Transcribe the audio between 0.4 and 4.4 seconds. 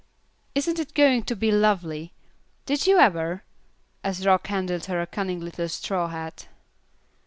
Isn't it going to be lovely? Did you ever?" as